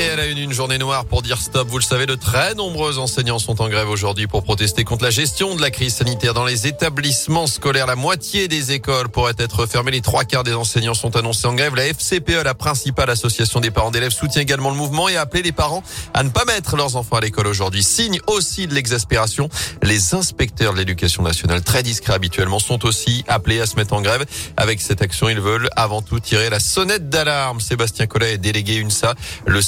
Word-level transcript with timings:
Et 0.00 0.04
elle 0.04 0.20
a 0.20 0.26
une, 0.28 0.38
une 0.38 0.52
journée 0.54 0.78
noire 0.78 1.04
pour 1.04 1.20
dire 1.20 1.38
stop. 1.38 1.68
Vous 1.68 1.76
le 1.76 1.84
savez, 1.84 2.06
de 2.06 2.14
très 2.14 2.54
nombreux 2.54 2.98
enseignants 2.98 3.38
sont 3.38 3.60
en 3.60 3.68
grève 3.68 3.90
aujourd'hui 3.90 4.26
pour 4.26 4.42
protester 4.42 4.82
contre 4.82 5.04
la 5.04 5.10
gestion 5.10 5.54
de 5.54 5.60
la 5.60 5.70
crise 5.70 5.96
sanitaire 5.96 6.32
dans 6.32 6.46
les 6.46 6.66
établissements 6.66 7.46
scolaires. 7.46 7.86
La 7.86 7.96
moitié 7.96 8.48
des 8.48 8.72
écoles 8.72 9.10
pourraient 9.10 9.34
être 9.36 9.66
fermées. 9.66 9.90
Les 9.90 10.00
trois 10.00 10.24
quarts 10.24 10.42
des 10.42 10.54
enseignants 10.54 10.94
sont 10.94 11.16
annoncés 11.16 11.46
en 11.46 11.52
grève. 11.52 11.74
La 11.74 11.84
FCPE, 11.84 12.42
la 12.42 12.54
principale 12.54 13.10
association 13.10 13.60
des 13.60 13.70
parents 13.70 13.90
d'élèves, 13.90 14.12
soutient 14.12 14.40
également 14.40 14.70
le 14.70 14.76
mouvement 14.76 15.06
et 15.10 15.18
a 15.18 15.20
appelé 15.20 15.42
les 15.42 15.52
parents 15.52 15.82
à 16.14 16.22
ne 16.22 16.30
pas 16.30 16.46
mettre 16.46 16.76
leurs 16.76 16.96
enfants 16.96 17.16
à 17.16 17.20
l'école 17.20 17.48
aujourd'hui. 17.48 17.82
Signe 17.82 18.20
aussi 18.26 18.66
de 18.66 18.74
l'exaspération. 18.74 19.50
Les 19.82 20.14
inspecteurs 20.14 20.72
de 20.72 20.78
l'éducation 20.78 21.22
nationale, 21.22 21.62
très 21.62 21.82
discrets 21.82 22.14
habituellement, 22.14 22.58
sont 22.58 22.86
aussi 22.86 23.22
appelés 23.28 23.60
à 23.60 23.66
se 23.66 23.76
mettre 23.76 23.92
en 23.92 24.00
grève. 24.00 24.24
Avec 24.56 24.80
cette 24.80 25.02
action, 25.02 25.28
ils 25.28 25.40
veulent 25.40 25.68
avant 25.76 26.00
tout 26.00 26.20
tirer 26.20 26.48
la 26.48 26.58
sonnette 26.58 27.10
d'alarme. 27.10 27.60
Sébastien 27.60 28.06
Collet 28.06 28.32
est 28.32 28.38
délégué 28.38 28.78
UNSA, 28.78 29.14
le 29.44 29.60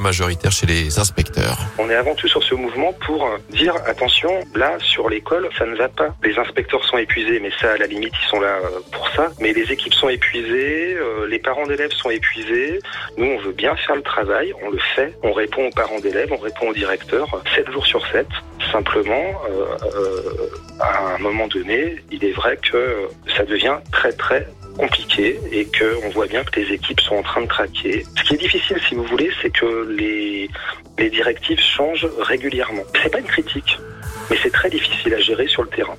majoritaire 0.00 0.52
chez 0.52 0.66
les 0.66 0.98
inspecteurs. 0.98 1.58
On 1.78 1.88
est 1.90 1.94
avant 1.94 2.14
tout 2.14 2.28
sur 2.28 2.42
ce 2.42 2.54
mouvement 2.54 2.92
pour 3.06 3.28
dire 3.50 3.74
attention, 3.86 4.30
là 4.54 4.76
sur 4.80 5.08
l'école, 5.08 5.48
ça 5.58 5.66
ne 5.66 5.76
va 5.76 5.88
pas. 5.88 6.14
Les 6.22 6.38
inspecteurs 6.38 6.84
sont 6.84 6.98
épuisés, 6.98 7.40
mais 7.40 7.50
ça 7.60 7.72
à 7.72 7.76
la 7.76 7.86
limite 7.86 8.12
ils 8.22 8.28
sont 8.28 8.40
là 8.40 8.56
euh, 8.64 8.80
pour 8.92 9.08
ça. 9.10 9.28
Mais 9.40 9.52
les 9.52 9.70
équipes 9.72 9.94
sont 9.94 10.08
épuisées, 10.08 10.94
euh, 10.94 11.26
les 11.26 11.38
parents 11.38 11.66
d'élèves 11.66 11.92
sont 11.92 12.10
épuisés. 12.10 12.80
Nous 13.16 13.26
on 13.26 13.38
veut 13.38 13.52
bien 13.52 13.74
faire 13.76 13.96
le 13.96 14.02
travail, 14.02 14.52
on 14.62 14.70
le 14.70 14.78
fait. 14.94 15.12
On 15.22 15.32
répond 15.32 15.66
aux 15.66 15.74
parents 15.82 16.00
d'élèves, 16.00 16.32
on 16.32 16.38
répond 16.38 16.68
aux 16.68 16.74
directeurs, 16.74 17.28
7 17.54 17.70
jours 17.70 17.86
sur 17.86 18.06
7. 18.08 18.26
Simplement, 18.72 19.26
euh, 19.50 19.76
à 20.80 21.14
un 21.14 21.18
moment 21.18 21.46
donné, 21.46 21.96
il 22.10 22.24
est 22.24 22.32
vrai 22.32 22.58
que 22.70 23.08
ça 23.36 23.44
devient 23.44 23.76
très 23.92 24.12
très 24.12 24.46
compliqué 24.78 25.38
et 25.52 25.66
que 25.66 25.98
on 26.04 26.10
voit 26.10 26.26
bien 26.26 26.42
que 26.44 26.58
les 26.58 26.72
équipes 26.72 27.00
sont 27.00 27.16
en 27.16 27.22
train 27.22 27.42
de 27.42 27.46
craquer. 27.46 28.04
Ce 28.16 28.22
qui 28.22 28.34
est 28.34 28.38
difficile, 28.38 28.80
si 28.88 28.94
vous 28.94 29.04
voulez, 29.04 29.30
c'est 29.42 29.50
que 29.50 29.86
les, 29.90 30.48
les 30.98 31.10
directives 31.10 31.60
changent 31.60 32.08
régulièrement. 32.18 32.84
C'est 33.02 33.10
pas 33.10 33.18
une 33.18 33.26
critique, 33.26 33.78
mais 34.30 34.36
c'est 34.42 34.52
très 34.52 34.70
difficile 34.70 35.12
à 35.14 35.18
gérer 35.18 35.48
sur 35.48 35.62
le 35.62 35.68
terrain. 35.68 35.96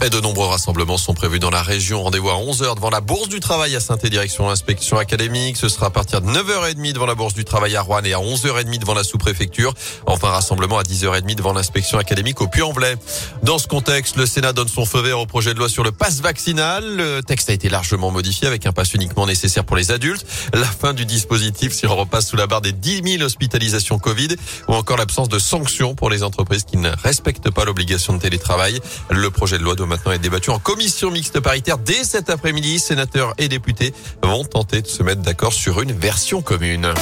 Et 0.00 0.10
de 0.10 0.20
nombreux 0.20 0.46
rassemblements 0.46 0.96
sont 0.96 1.12
prévus 1.12 1.40
dans 1.40 1.50
la 1.50 1.60
région. 1.60 2.04
Rendez-vous 2.04 2.30
à 2.30 2.34
11h 2.34 2.76
devant 2.76 2.88
la 2.88 3.00
Bourse 3.00 3.28
du 3.28 3.40
Travail 3.40 3.74
à 3.74 3.80
saint 3.80 3.96
direction 3.96 4.46
l'inspection 4.46 4.96
académique. 4.96 5.56
Ce 5.56 5.68
sera 5.68 5.86
à 5.86 5.90
partir 5.90 6.20
de 6.20 6.30
9h30 6.30 6.92
devant 6.92 7.06
la 7.06 7.16
Bourse 7.16 7.34
du 7.34 7.44
Travail 7.44 7.74
à 7.74 7.82
Rouen 7.82 8.02
et 8.04 8.12
à 8.12 8.18
11h30 8.18 8.78
devant 8.78 8.94
la 8.94 9.02
sous-préfecture. 9.02 9.74
Enfin, 10.06 10.28
rassemblement 10.28 10.78
à 10.78 10.84
10h30 10.84 11.34
devant 11.34 11.52
l'inspection 11.52 11.98
académique 11.98 12.40
au 12.40 12.46
Puy-en-Velay. 12.46 12.94
Dans 13.42 13.58
ce 13.58 13.66
contexte, 13.66 14.16
le 14.16 14.26
Sénat 14.26 14.52
donne 14.52 14.68
son 14.68 14.86
feu 14.86 15.00
vert 15.00 15.18
au 15.18 15.26
projet 15.26 15.52
de 15.52 15.58
loi 15.58 15.68
sur 15.68 15.82
le 15.82 15.90
pass 15.90 16.20
vaccinal. 16.20 16.84
Le 16.96 17.20
texte 17.20 17.50
a 17.50 17.52
été 17.52 17.68
largement 17.68 18.12
modifié 18.12 18.46
avec 18.46 18.66
un 18.66 18.72
pass 18.72 18.94
uniquement 18.94 19.26
nécessaire 19.26 19.64
pour 19.64 19.74
les 19.74 19.90
adultes. 19.90 20.24
La 20.52 20.66
fin 20.66 20.94
du 20.94 21.06
dispositif 21.06 21.72
si 21.72 21.88
on 21.88 21.96
repasse 21.96 22.28
sous 22.28 22.36
la 22.36 22.46
barre 22.46 22.60
des 22.60 22.72
10 22.72 23.02
000 23.04 23.24
hospitalisations 23.24 23.98
Covid 23.98 24.36
ou 24.68 24.74
encore 24.74 24.96
l'absence 24.96 25.28
de 25.28 25.40
sanctions 25.40 25.96
pour 25.96 26.08
les 26.08 26.22
entreprises 26.22 26.62
qui 26.62 26.76
ne 26.76 26.90
respectent 27.02 27.50
pas 27.50 27.64
l'obligation 27.64 28.12
de 28.12 28.20
télétravail. 28.20 28.78
Le 29.10 29.28
projet 29.30 29.58
de 29.58 29.64
loi 29.64 29.74
doit 29.74 29.87
maintenant 29.88 30.12
être 30.12 30.20
débattu 30.20 30.50
en 30.50 30.58
commission 30.58 31.10
mixte 31.10 31.40
paritaire 31.40 31.78
dès 31.78 32.04
cet 32.04 32.30
après-midi. 32.30 32.78
Sénateurs 32.78 33.34
et 33.38 33.48
députés 33.48 33.92
vont 34.22 34.44
tenter 34.44 34.82
de 34.82 34.86
se 34.86 35.02
mettre 35.02 35.22
d'accord 35.22 35.52
sur 35.52 35.80
une 35.80 35.92
version 35.92 36.42
commune. 36.42 36.92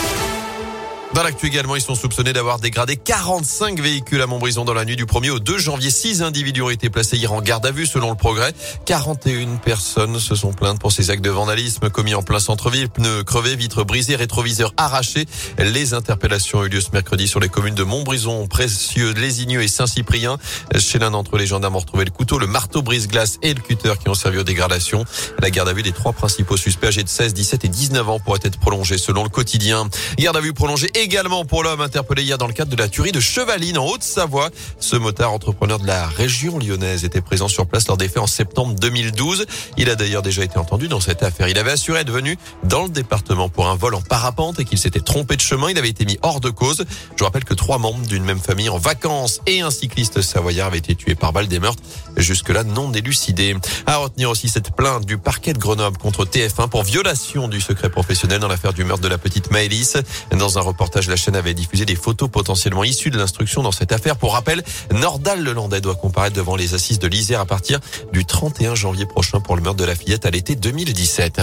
Dans 1.17 1.23
l'actu 1.23 1.47
également, 1.47 1.77
ils 1.77 1.81
sont 1.81 1.95
soupçonnés 1.95 2.35
d'avoir 2.35 2.59
dégradé 2.59 2.97
45 2.97 3.81
véhicules 3.81 4.21
à 4.21 4.27
Montbrison 4.27 4.67
dans 4.67 4.75
la 4.75 4.85
nuit 4.85 4.97
du 4.97 5.07
1er 5.07 5.31
au 5.31 5.39
2 5.39 5.57
janvier. 5.57 5.89
Six 5.89 6.21
individus 6.21 6.61
ont 6.61 6.69
été 6.69 6.91
placés 6.91 7.17
hier 7.17 7.33
en 7.33 7.41
garde 7.41 7.65
à 7.65 7.71
vue 7.71 7.87
selon 7.87 8.11
le 8.11 8.17
progrès. 8.17 8.53
41 8.85 9.57
personnes 9.65 10.21
se 10.21 10.35
sont 10.35 10.53
plaintes 10.53 10.79
pour 10.79 10.93
ces 10.93 11.09
actes 11.09 11.25
de 11.25 11.31
vandalisme 11.31 11.89
commis 11.89 12.15
en 12.15 12.23
plein 12.23 12.39
centre-ville. 12.39 12.91
Pneus 12.91 13.25
crevés, 13.25 13.57
vitres 13.57 13.83
brisées, 13.83 14.15
rétroviseurs 14.15 14.75
arrachés. 14.77 15.25
Les 15.59 15.95
interpellations 15.95 16.59
ont 16.59 16.65
eu 16.65 16.69
lieu 16.69 16.83
ce 16.83 16.91
mercredi 16.93 17.27
sur 17.27 17.41
les 17.41 17.49
communes 17.49 17.75
de 17.75 17.83
Montbrison, 17.83 18.47
Précieux, 18.47 19.15
Lésigneux 19.15 19.63
et 19.63 19.69
Saint-Cyprien. 19.69 20.37
Chez 20.77 20.99
l'un 20.99 21.13
d'entre 21.13 21.37
eux, 21.37 21.39
les 21.39 21.47
gendarmes 21.47 21.77
ont 21.77 21.79
retrouvé 21.79 22.05
le 22.05 22.11
couteau, 22.11 22.39
le 22.39 22.47
marteau 22.47 22.83
brise-glace 22.83 23.39
et 23.41 23.55
le 23.55 23.63
cutter 23.63 23.95
qui 23.99 24.11
ont 24.11 24.15
servi 24.15 24.37
aux 24.37 24.45
dégradations. 24.45 25.07
La 25.39 25.49
garde 25.49 25.71
à 25.71 25.73
vue 25.73 25.83
des 25.83 25.93
trois 25.93 26.13
principaux 26.13 26.59
suspects 26.59 26.89
âgés 26.89 27.05
de 27.05 27.09
16, 27.09 27.33
17 27.33 27.65
et 27.65 27.69
19 27.69 28.07
ans 28.07 28.21
pourrait 28.21 28.41
être 28.43 28.59
prolongée 28.59 28.99
selon 28.99 29.23
le 29.23 29.31
quotidien. 29.31 29.89
Garde 30.19 30.37
à 30.37 30.41
vue 30.43 30.53
prolongée 30.53 30.91
également 31.07 31.45
pour 31.45 31.63
l'homme 31.63 31.83
interpellé 31.83 32.25
hier 32.25 32.37
dans 32.37 32.49
le 32.49 32.53
cadre 32.53 32.73
de 32.73 32.77
la 32.77 32.89
tuerie 32.89 33.13
de 33.13 33.21
Chevaline 33.21 33.79
en 33.79 33.87
Haute-Savoie. 33.87 34.51
Ce 34.81 34.97
motard 34.97 35.33
entrepreneur 35.33 35.79
de 35.79 35.87
la 35.87 36.09
région 36.09 36.59
lyonnaise 36.59 37.05
était 37.05 37.21
présent 37.21 37.47
sur 37.47 37.69
place 37.69 37.87
lors 37.87 37.97
des 37.97 38.09
faits 38.09 38.25
en 38.25 38.27
septembre 38.27 38.75
2012. 38.75 39.47
Il 39.77 39.89
a 39.89 39.95
d'ailleurs 39.95 40.23
déjà 40.23 40.43
été 40.43 40.59
entendu 40.59 40.89
dans 40.89 40.99
cette 40.99 41.23
affaire. 41.23 41.47
Il 41.47 41.59
avait 41.59 41.71
assuré 41.71 42.01
être 42.01 42.11
venu 42.11 42.37
dans 42.65 42.83
le 42.83 42.89
département 42.89 43.49
pour 43.49 43.69
un 43.69 43.77
vol 43.77 43.95
en 43.95 44.01
parapente 44.01 44.59
et 44.59 44.65
qu'il 44.65 44.79
s'était 44.79 44.99
trompé 44.99 45.37
de 45.37 45.41
chemin. 45.41 45.71
Il 45.71 45.79
avait 45.79 45.91
été 45.91 46.05
mis 46.05 46.19
hors 46.23 46.41
de 46.41 46.51
cause. 46.51 46.85
Je 47.15 47.23
rappelle 47.23 47.45
que 47.45 47.55
trois 47.55 47.79
membres 47.79 48.05
d'une 48.05 48.25
même 48.25 48.41
famille 48.41 48.69
en 48.69 48.79
vacances 48.79 49.41
et 49.47 49.61
un 49.61 49.71
cycliste 49.71 50.23
savoyard 50.23 50.67
avaient 50.67 50.79
été 50.79 50.97
tués 50.97 51.15
par 51.15 51.33
balle 51.33 51.47
des 51.47 51.61
meurtres. 51.61 51.85
Jusque-là 52.17 52.65
non 52.65 52.93
élucidés. 52.93 53.55
À 53.87 53.99
retenir 53.99 54.29
aussi 54.29 54.49
cette 54.49 54.75
plainte 54.75 55.07
du 55.07 55.19
parquet 55.19 55.53
de 55.53 55.59
Grenoble 55.59 55.99
contre 55.99 56.25
TF1 56.25 56.69
pour 56.69 56.83
violation 56.83 57.47
du 57.47 57.61
secret 57.61 57.91
professionnel 57.91 58.41
dans 58.41 58.49
l'affaire 58.49 58.73
du 58.73 58.83
meurtre 58.83 59.05
de 59.05 59.09
la 59.09 59.19
petite 59.19 59.53
Maëlys. 59.53 59.99
Dans 60.33 60.59
un 60.59 60.63
reportage, 60.63 60.96
la 61.05 61.17
chaîne 61.17 61.37
avait 61.37 61.55
diffusé 61.55 61.85
des 61.85 61.95
photos 61.95 62.31
potentiellement 62.31 62.85
issues 62.85 63.11
de 63.11 63.19
l'instruction 63.19 63.63
dans 63.63 63.73
cette 63.73 63.93
affaire. 63.93 64.17
Pour 64.17 64.33
rappel, 64.33 64.63
Nordal 64.93 65.43
Lelandais 65.43 65.81
doit 65.81 65.95
comparaître 65.95 66.35
devant 66.35 66.57
les 66.57 66.75
assises 66.75 66.99
de 66.99 67.07
l'Isère 67.07 67.41
à 67.41 67.47
partir 67.47 67.81
du 68.13 68.25
31 68.25 68.75
janvier 68.75 69.07
prochain 69.07 69.41
pour 69.41 69.57
le 69.57 69.63
meurtre 69.63 69.79
de 69.79 69.85
la 69.85 69.95
fillette 69.95 70.25
à 70.25 70.31
l'été 70.31 70.57
2017. 70.57 71.43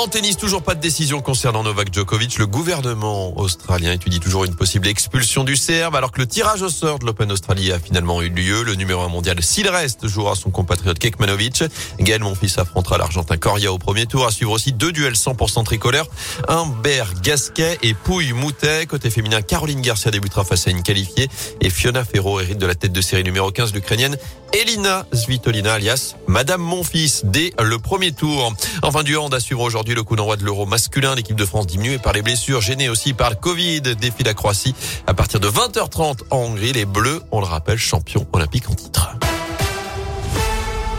En 0.00 0.08
tennis, 0.08 0.38
toujours 0.38 0.62
pas 0.62 0.74
de 0.74 0.80
décision 0.80 1.20
concernant 1.20 1.62
Novak 1.62 1.92
Djokovic. 1.92 2.38
Le 2.38 2.46
gouvernement 2.46 3.38
australien 3.38 3.92
étudie 3.92 4.18
toujours 4.18 4.46
une 4.46 4.54
possible 4.54 4.88
expulsion 4.88 5.44
du 5.44 5.56
Serbe 5.56 5.94
alors 5.94 6.10
que 6.10 6.20
le 6.20 6.26
tirage 6.26 6.62
au 6.62 6.70
sort 6.70 7.00
de 7.00 7.04
l'Open 7.04 7.30
Australie 7.30 7.70
a 7.70 7.78
finalement 7.78 8.22
eu 8.22 8.30
lieu. 8.30 8.62
Le 8.62 8.76
numéro 8.76 9.02
1 9.02 9.08
mondial, 9.08 9.42
s'il 9.42 9.68
reste, 9.68 10.06
jouera 10.06 10.36
son 10.36 10.48
compatriote 10.48 10.98
Kekmanovic. 10.98 11.64
Gaël 11.98 12.22
Monfils 12.22 12.58
affrontera 12.58 12.96
l'Argentin 12.96 13.36
Coria 13.36 13.74
au 13.74 13.76
premier 13.76 14.06
tour. 14.06 14.26
À 14.26 14.30
suivre 14.30 14.52
aussi 14.52 14.72
deux 14.72 14.90
duels 14.90 15.16
100% 15.16 15.64
tricolores. 15.64 16.08
Humbert 16.48 17.20
Gasquet 17.20 17.78
et 17.82 17.92
Pouille 17.92 18.32
Moutet. 18.32 18.86
Côté 18.86 19.10
féminin, 19.10 19.42
Caroline 19.42 19.82
Garcia 19.82 20.10
débutera 20.10 20.44
face 20.44 20.66
à 20.66 20.70
une 20.70 20.82
qualifiée 20.82 21.28
et 21.60 21.68
Fiona 21.68 22.06
Ferro 22.06 22.40
hérite 22.40 22.56
de 22.56 22.66
la 22.66 22.74
tête 22.74 22.92
de 22.92 23.02
série 23.02 23.22
numéro 23.22 23.50
15 23.50 23.74
l'Ukrainienne 23.74 24.16
Elina 24.52 25.06
Svitolina 25.12 25.74
alias 25.74 26.16
Madame 26.26 26.62
Monfils 26.62 27.20
dès 27.24 27.52
le 27.62 27.78
premier 27.78 28.12
tour. 28.12 28.54
Enfin 28.82 29.02
du 29.02 29.16
hand 29.18 29.32
à 29.34 29.40
suivre 29.40 29.60
aujourd'hui 29.60 29.89
le 29.94 30.02
coup 30.02 30.16
d'envoi 30.16 30.36
de 30.36 30.44
l'euro 30.44 30.66
masculin. 30.66 31.14
L'équipe 31.14 31.36
de 31.36 31.44
France 31.44 31.66
diminuée 31.66 31.98
par 31.98 32.12
les 32.12 32.22
blessures, 32.22 32.60
gênée 32.60 32.88
aussi 32.88 33.12
par 33.12 33.30
le 33.30 33.36
Covid, 33.36 33.80
défie 33.80 34.24
la 34.24 34.34
Croatie 34.34 34.74
à 35.06 35.14
partir 35.14 35.40
de 35.40 35.48
20h30 35.48 36.20
en 36.30 36.38
Hongrie. 36.38 36.72
Les 36.72 36.84
Bleus, 36.84 37.22
on 37.30 37.40
le 37.40 37.46
rappelle, 37.46 37.78
champions 37.78 38.26
olympiques 38.32 38.68
en 38.68 38.74
titre. 38.74 39.10